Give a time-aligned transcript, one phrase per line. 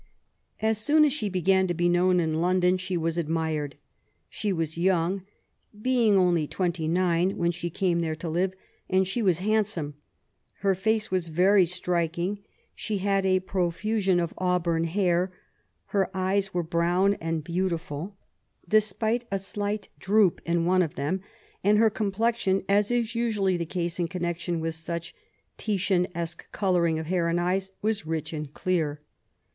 [0.63, 3.75] As soon as she began to be known in London she was admired.
[4.29, 5.21] She was young—
[5.79, 8.55] ^being only twenty nine when she came there to live—
[8.89, 9.93] and she was hand some.
[10.61, 12.39] Her face was very striking.
[12.73, 15.31] She had a profusion of auburn hair;
[15.93, 18.17] her eyes were brown and beautiful.
[18.67, 18.83] LITEBABY LIFE.
[18.85, 21.21] 79 despite a slight droop in one of them;
[21.63, 25.13] and her com plexion^ as is usually the case in connection with such
[25.59, 28.99] Titianesque colouring of hair and eyes^ was rich and clear.